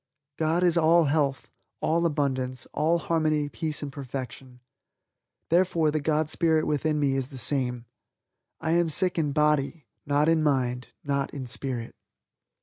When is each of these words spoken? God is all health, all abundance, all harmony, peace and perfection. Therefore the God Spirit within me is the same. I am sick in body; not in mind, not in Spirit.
God 0.39 0.63
is 0.63 0.77
all 0.79 1.03
health, 1.03 1.51
all 1.79 2.07
abundance, 2.07 2.65
all 2.73 2.97
harmony, 2.97 3.49
peace 3.49 3.83
and 3.83 3.91
perfection. 3.93 4.59
Therefore 5.49 5.91
the 5.91 5.99
God 5.99 6.27
Spirit 6.27 6.65
within 6.65 6.99
me 6.99 7.13
is 7.15 7.27
the 7.27 7.37
same. 7.37 7.85
I 8.59 8.71
am 8.71 8.89
sick 8.89 9.19
in 9.19 9.31
body; 9.31 9.85
not 10.07 10.27
in 10.27 10.41
mind, 10.41 10.87
not 11.03 11.31
in 11.35 11.45
Spirit. 11.45 11.93